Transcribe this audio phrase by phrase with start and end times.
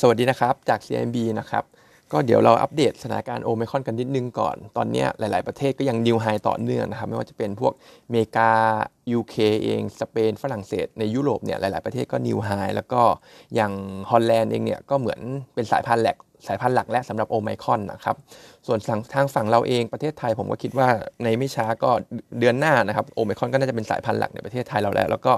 [0.00, 1.64] สวัสดีนะครับ จาก CMB นะครับ
[2.12, 7.72] ก็เดี๋ยวเราอัปเดตสถานการณ์โอไมครอนกันนิดนึงก่อน ตอนนี้หลาย ๆ ประเทศก็ยัง new high ต่อเนื่องนะครับ ไม่ว่าจะเป็นพวก
[8.06, 8.50] อเมริกา
[9.18, 13.02] UK เอง สเปน ฝรั่งเศส ในยุโรปเนี่ย หลาย ๆ ประเทศก็ new high แล้วก็
[13.54, 13.72] อย่าง
[14.10, 15.20] ฮอลแลนด์เองเนี่ย ก็เหมือน
[15.54, 16.16] เป็นสายพันธุ์หลัก
[16.48, 18.16] สายพันธุ์หลักและสำหรับโอไมครอนนะครับ
[18.66, 18.78] ส่วน
[19.14, 20.88] ทางฝั่งเราเองประเทศไทยผมก็คิดว่า
[21.22, 21.90] ในไม่ช้าก็
[22.38, 25.32] เดือนหน้านะครับโอไมครอนก็น่าจะเป็นสายพันธุ์หลักในประเทศไทยเราแล้ว แล้วก็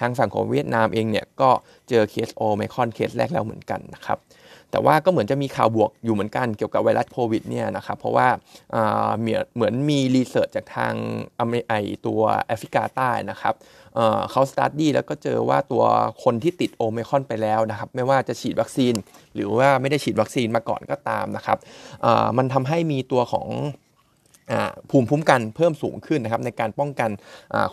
[0.00, 1.50] ทางฝั่งของเวียดนามเองเนี่ยก็
[1.88, 4.18] เจอเคสโอไมครอนเคสแรกแล้วเหมือนกันนะครับ
[4.70, 8.28] แต่ว่าก็เหมือนจะมีข่าวบวกอยู่เหมือนกันเกี่ยวกับไวรัสโควิดเนี่ยนะครับเพราะว่า
[9.20, 10.94] เหมือนมี research จากทาง
[11.38, 11.72] อเมไอ
[12.06, 13.54] ตัวแอฟริกาใต้นะครับ
[14.30, 15.84] เขา study แล้วก็เจอว่าตัว
[16.24, 18.94] คนที่ติดโอไมครอนไปแล้วนะครับไม่ว่าจะฉีดวัคซีน
[19.34, 21.58] หรือว่าไม่ได้ฉีดวัคซีนมาก่อนก็ตามนะครับ
[22.38, 23.46] มันทำให้มีตัวของ
[24.90, 27.10] ภูมิคุ้มกันเพิ่มสูงขึ้นนะครับในการป้องกัน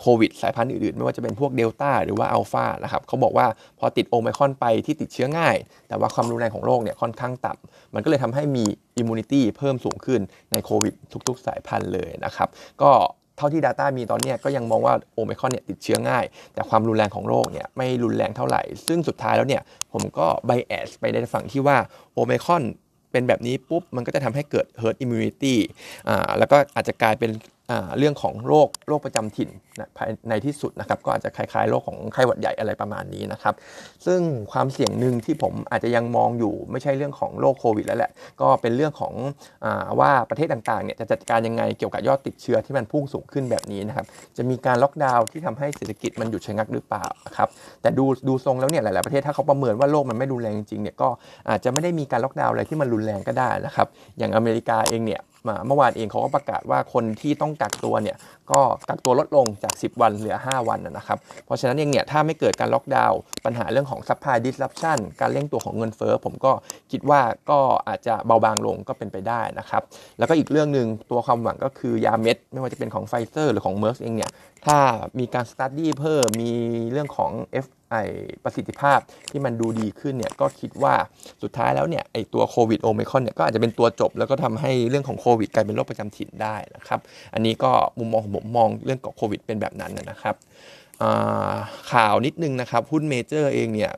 [0.00, 3.46] โควิดสายพันธุ์อื่นๆ ไม่ว่าจะเป็นพวกเดลต้าหรือว่าอัลฟานะครับเขาบอกว่า
[3.78, 5.56] พอติดโอไมครอนไปที่ติดเชื้อง่าย
[5.88, 8.64] แต่ว่าความรุนแรงของโรคเนี่ยค่อนข้างต่ำมันก็เลยทำให้มี
[8.98, 10.20] immunity เพิ่มสูงขึ้น
[10.52, 10.94] ในโควิด
[11.28, 12.48] ทุกๆ สายพันธุ์เลยนะครับ
[12.82, 12.92] ก็
[13.36, 21.76] เท่าที่ data มีตอนนี้ก็ยังมองว่าโอไมครอนเนี่ยติดเชื้อง่าย แต่ความรุนแรงของโรคเนี่ยไม่รุนแรงเท่าไหร่ ซึ่งสุดท้ายแล้วเนี่ยผมก็ bias ไปในฝั่งที่ว่า
[22.12, 22.64] โอไมครอน
[23.12, 25.56] เป็นแบบนี้ปุ๊บมันก็จะทำให้เกิด herd immunity
[26.08, 27.30] อ่าแล้วก็อาจจะกลายเป็น
[27.98, 29.88] เรื่องของโรคโรคประจำถิ่นนะ
[30.30, 33.54] ในที่สุดนะครับก็อาจจะคล้ายๆโรคของไข้หวัดใหญ่อะไรประมาณนี้นะครับ
[34.06, 34.20] ซึ่ง
[34.52, 38.10] ความเสี่ยงหนึ่งที่ผมอาจจะยังมองอยู่ไม่ใช่เรื่องของโรคโควิดแล้วแหละ
[38.40, 39.12] ก็เป็นเรื่องของ
[39.64, 39.66] อ
[40.00, 47.04] ว่าประเทศต่างๆเนี่ยจะจัดการยังไงเกี่ยวกับยอดติดเชื้อที่มันพุ่งสูงขึ้นแบบนี้นะครับ จะมีการล็อกดาวน์ที่ทำให้เศรษฐกิจมันหยุดชะงักหรือเปล่า
[47.36, 47.48] ครับ
[47.82, 51.08] แต่ดูดูทรงแล้วเนี่ยหลายๆประเทศถ้าเขาประเมินว่าโรคมันไม่รุนแรงจริงๆเนี่ยก็
[51.48, 53.86] อาจจะไม่ได้มีการล็อกดาวน์อะไรที่มันรุนแรงก็ได้นะครับ
[54.18, 55.20] อย่างอเมริกาเองเนี่ย
[55.66, 58.16] เมื่อวานเองเขาก็ประกาศว่าคนที่ต้องกักตัวเนี่ย
[58.50, 66.52] ก็กักตัวลดลงจาก 10 วันเหลือ 5 วันนะครับเพราะฉะนั้นเองเนี่ยถ้าไม่เกิดการล็อกดาวน์ปัญหาเรื่องของ supply disruption การเร่งตัวของเงินเฟ้อผมก็
[66.92, 67.58] คิดว่าก็
[67.88, 69.82] อาจจะเบาบางลงก็เป็นไปได้นะครับ
[70.18, 74.30] แล้วก็อีกเรื่องหนึ่งตัวความหวังก็คือยาเม็ด ไม่ว่าจะเป็นของไฟเซอร์หรือของเมอร์คเองเนี่ย
[74.66, 74.78] ถ้า
[75.18, 76.52] มีการ study เพิ่มมี
[76.92, 77.32] เรื่องของ
[77.64, 77.96] F ไอ
[78.44, 78.98] ประสิทธิภาพ
[79.30, 80.94] ที่มันดูดีขึ้นเนี่ยก็คิดว่า
[81.42, 87.00] สุดท้ายแล้วเนี่ยไอตัวโควิดโอไมครอนเนี่ยก็อาจจะเป็นตัวจบ แล้วก็ทำให้เรื่องของโควิดกลายเป็นโรคประจำถิ่นได้นะครับ
[87.34, 90.34] อันนี้ก็มุมมองของผมมองเรื่องของโควิดเป็นแบบนั้นนะครับ
[91.92, 93.92] ข่าวนิดนึงนะครับหุ้นเมเจอร์เองเนี่ย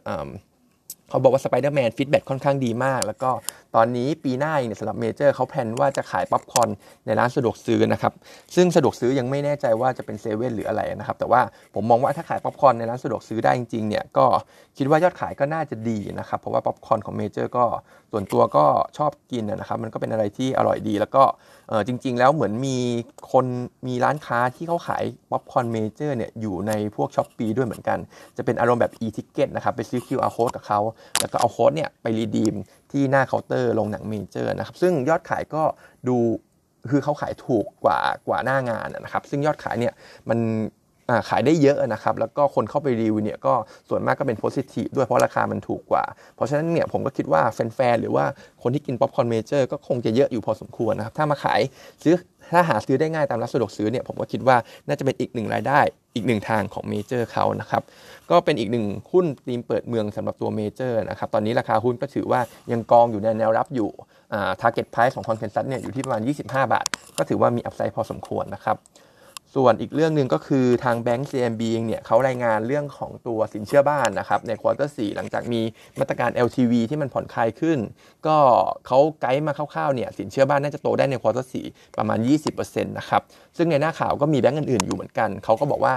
[1.09, 3.31] เขาบอกว่าสไปเดอร์แมน feedback ค่อนข้างดีมาก แล้วก็
[3.77, 6.69] ตอนนี้ปีหน้าเนี่ยสำหรับเมเจอร์เขา plan ว่าจะขายป๊อปคอร์น
[7.07, 8.13] ในร้านสะดวกซื้อนะครับ
[8.55, 11.41] ซึ่งสะดวกซื้อยังไม่แน่ใจว่าจะเป็นเซเว่นหรืออะไรนะครับ แต่ว่า
[11.75, 14.27] ผมมองว่าถ้าขายป๊อปคอร์นในร้านสะดวกซื้อได้จริงๆเนี่ยก็
[14.79, 17.65] คิดว่ายอดขายก็น่าจะดีนะครับ เพราะว่าป๊อปคอร์นของเมเจอร์ก็
[18.13, 18.65] ส่วนตัวก็
[18.99, 21.23] ชอบกินนะครับ มันก็เป็นอะไรที่อร่อยดี แล้วก็
[21.87, 22.77] จริง ๆ แล้วเหมือนมี
[23.33, 23.47] คน
[23.87, 27.99] มีร้านค้าที่เขาขายป๊อปคอร์นเมเจอร์เนี่ยอยู่ในพวกช้อปปี้ด้วยเหมือนกัน
[28.37, 30.81] จะเป็นอารมณ์แบบ e-ticket นะครับไปซื้อ QR code กับเขา
[31.21, 32.55] แล้วก็เอาโค้ดเนี่ยไป redeem
[32.93, 35.63] ที่หน้าเคาน์เตอร์โรงหนังเมเจอร์นะครับซึ่งยอดขายก็
[36.09, 36.17] ดู
[36.91, 39.93] คือเขาขายถูกกว่ากว่าหน้างานนะครับ ซึ่งยอดขายเนี่ย
[40.29, 40.39] มัน
[41.29, 43.55] ขายได้เยอะนะครับ แล้วก็คนเข้าไปรีวิวเนี่ยก็
[43.89, 48.25] ส่วนมากก็เป็น positive ด้วยเพราะราคามันถูกกว่า เพราะฉะนั้นเนี่ยผมก็คิดว่าแฟนๆหรือว่า
[48.63, 51.61] คนที่กินป๊อปคอร์นเมเจอร์ก็คงจะเยอะอยู่พอสมควรนะครับ ถ้ามาขาย
[52.05, 52.15] ซื้อ
[52.51, 54.57] ถ้าหาซื้อได้ง่ายตามร้านสะดวกซื้อเนี่ยผมก็คิดว่า
[54.87, 55.81] น่าจะเป็นอีกหนึ่งรายได้
[56.15, 57.83] อีกหนึ่งทางของเมเจอร์เขานะครับ
[58.31, 62.41] ก็เป็นอีกหนึ่งหุ้นธีมเปิดเมืองสำหรับตัวเมเจอร์นะครับตอนนี้ราคาหุ้นก็ถือว่า
[62.73, 63.91] ยังกองอยู่ในแนวรับอยู่
[64.33, 66.87] อ่า target price ของ consensus เนี่ยอยู่ที่ประมาณ 25 บาท
[67.19, 68.77] ก็ถือว่ามี upside พอสมควรนะครับ
[69.57, 75.61] ส่วนอีกเรื่องหนึ่งก็คือทางแบงก์ CMB เองเนี่ยเขารายงานเรื่องของตัวสินเชื่อบ้านนะครับใน quarter สี่หลังจากมี
[76.01, 77.79] มาตรการ LTV ที่มันผ่อนคลายขึ้น
[78.27, 78.37] ก็
[78.87, 81.55] เขาไกด์มาคร่าวๆเนี่ยสินเชื่อบ้านน่าจะโตได้ใน quarter สี่
[81.99, 82.19] ประมาณ
[82.57, 83.23] 20%นะครับ
[83.57, 85.95] ซึ่งในหน้าข่าวก็มีแบงก์อื่นๆอยู่เหมือนกันเขาก็บอกว่า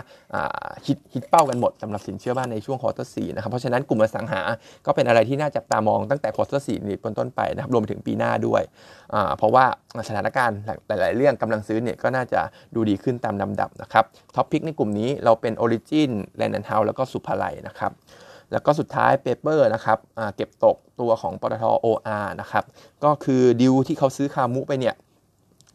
[0.85, 4.41] hit hit เป้ากันหมดสำหรับสินเชื่อบ้านในช่วง quarter สี่นะครับเพราะฉะนั้นกลุ่มอสังหา
[4.85, 8.61] ก็เป็นอะไรที่น่าจับตามองตั้งแต่ quarter สี่นี้เป็นต้นไปนะครับรวมไปถึงปีหน้าด้วย
[9.37, 9.65] เพราะว่า
[10.07, 12.41] สถานการณ์หลายๆเรื่องกำลังซื้อเนี่ยก็น่าจะ
[12.75, 14.05] ดูดีขึ้นตามลำดับนะครับ
[14.35, 17.91] top pick ในกลุ่มนี้เราเป็น Origin Land and House แล้วก็สุภาลัยนะครับ
[18.51, 19.97] แล้วก็สุดท้าย paper นะครับ
[20.35, 22.63] เก็บตกตัวของปตท OR นะครับ
[23.03, 24.95] ก็คือดีลที่เขาซื้อคามุไปเนี่ย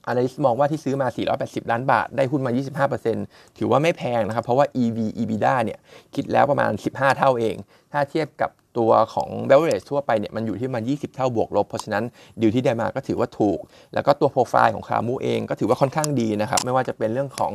[0.06, 1.08] analyst มองว่าที่ซื้อมา
[1.38, 5.78] 480 ล้านบาท ได้หุ้นมา 25%ถือว่าไม่แพงนะครับ เพราะว่า EV EBITDA เนี่ย
[6.14, 7.56] คิดแล้วประมาณ 15 เท่าเอง
[7.92, 12.04] ถ้าเทียบกับ ตัวของ b e v e r a g e ทั่วไปเนี่ยมันอยู่ที่ประมาณ20 เท่าบวกลบ เพราะฉะนั้น
[12.40, 13.58] ดิวที่ได้มาก็ถือว่าถูก
[13.94, 17.52] แล้วก็ตัวโปรไฟล์ของคามูเองก็ถือว่าค่อนข้างดีนะครับ ไม่ว่าจะเป็นเรื่องของ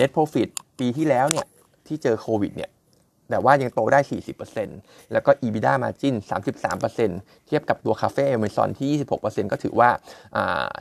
[0.00, 1.46] net profit ปีที่แล้วเนี่ย
[1.86, 2.70] ที่เจอโควิดเนี่ย
[3.30, 4.00] แต่ว่ายังโตได้
[4.56, 6.14] 40%แล้วก็ EBITDA margin
[6.80, 9.90] 33%เทียบกับตัวคาเฟ่อเมซอนที่ 26%ก็ถือว่า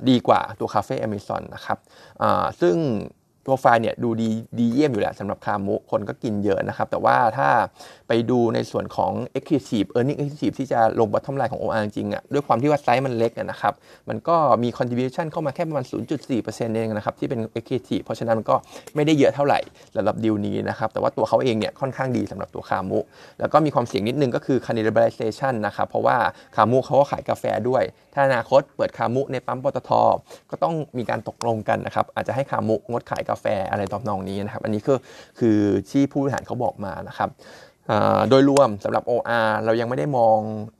[0.09, 1.77] ดีกว่าตัวคาเฟ่อเมซอนนะครับ
[2.61, 2.75] ซึ่ง
[3.43, 7.49] โปรไฟล์เนี่ยดูดีดีเยี่ยมอยู่แหละสำหรับคามุคนก็กินเยอะนะครับ แต่ว่าถ้า
[8.07, 13.73] ไปดูในส่วนของ Accretive Earning Accretive ที่จะลง bottom line ของ OR จริงๆอะด้วยความที่ว่าไซส์มันเล็กนะครับ
[14.09, 15.85] มันก็มี contribution เข้ามาแค่ประมาณ
[16.29, 18.55] 0.4%เองนะครับ ที่เป็น Accretive เพราะฉะนั้นมันก็
[18.95, 19.59] ไม่ได้เยอะเท่าไหร่
[19.95, 22.99] สำหรับดีลนี้นะครับ แต่ว่าตัวเขาเองเนี่ยค่อนข้างดีสำหรับตัวคามุ
[23.39, 26.17] แล้วก็มีความเสี่ยงนิดนึงก็คือ cannibalization นะครับเพราะว่า
[26.55, 27.83] คามุเขาก็ขายกาแฟด้วย
[28.13, 29.91] ถ้าอนาคตเปิดคามุในปั๊มปตท
[30.51, 34.97] ก็ต้องมีการตกลงกันนะครับอาจจะให้คามุงดขายกาแฟอะไรตอนองนี้นะครับ อันนี้คือ
[35.39, 35.57] คือ
[35.91, 37.29] ที่ผู้บริหารเขาบอกมานะครับ
[38.29, 40.37] โดยรวมสำหรับ OR เรายังไม่ได้มอง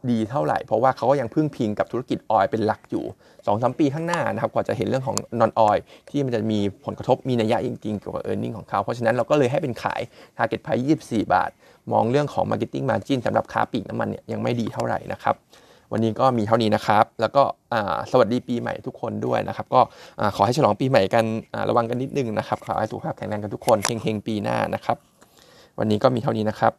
[0.10, 5.78] ดีเท่าไหร่ เพราะว่าเขาก็ยังพึ่งพิงกับธุรกิจออยเป็นหลักอยู่2อสปีข้างหน้านะครับกว่าจะเห็นเรื่องของนอนออย
[6.10, 10.02] ที่มันจะมีผลกระทบมีนัยยะจริงๆเกี่ยวกับ e a r n i n g ของเขา เพราะฉะนั้นเราก็เลยให้เป็นขาย
[10.38, 11.50] Target Price 24 บาท
[11.92, 15.36] มองเรื่องของ Marketing Margin สำหรับค้าปลีกน้ำมันเนี่ยยังไม่ดีเท่าไหร่นะครับ
[15.92, 17.44] วันนี้ก็มีเท่านี้นะครับ แล้วก็
[18.12, 19.82] สวัสดีปีใหม่ทุกคนด้วยนะครับ ก็
[20.36, 21.26] ขอให้ฉลองปีใหม่กัน
[21.70, 24.98] ระวังกันนิดนึงนะครับ ขอให้สุขภาพแข็งแรงกันทุกคนเฮงๆปีหน้านะครับ
[25.80, 26.74] วันนี้ก็มีเท่านี้นะครับ